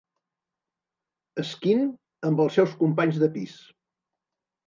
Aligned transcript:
Skin 1.49 1.83
amb 2.29 2.41
els 2.45 2.57
seus 2.59 2.73
companys 2.79 3.19
de 3.25 3.31
pis. 3.37 3.53